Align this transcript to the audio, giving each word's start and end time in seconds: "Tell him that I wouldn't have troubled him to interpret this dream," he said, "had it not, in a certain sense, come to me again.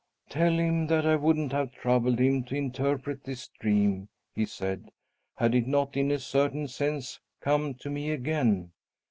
"Tell 0.29 0.53
him 0.53 0.87
that 0.87 1.05
I 1.05 1.15
wouldn't 1.15 1.51
have 1.51 1.71
troubled 1.75 2.17
him 2.17 2.43
to 2.45 2.55
interpret 2.55 3.23
this 3.23 3.49
dream," 3.59 4.09
he 4.33 4.47
said, 4.47 4.89
"had 5.37 5.53
it 5.53 5.67
not, 5.67 5.95
in 5.95 6.09
a 6.09 6.17
certain 6.17 6.67
sense, 6.67 7.19
come 7.39 7.75
to 7.75 7.89
me 7.91 8.09
again. 8.09 8.71